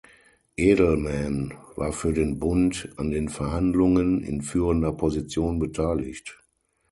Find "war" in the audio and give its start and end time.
1.75-1.93